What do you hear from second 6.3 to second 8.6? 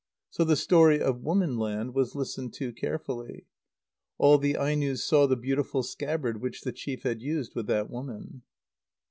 which the chief had used with that woman.